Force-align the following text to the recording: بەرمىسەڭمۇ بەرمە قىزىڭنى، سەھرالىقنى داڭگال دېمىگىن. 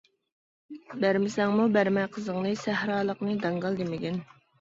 بەرمىسەڭمۇ 1.01 1.67
بەرمە 1.75 2.05
قىزىڭنى، 2.15 2.53
سەھرالىقنى 2.63 3.37
داڭگال 3.45 3.79
دېمىگىن. 3.83 4.19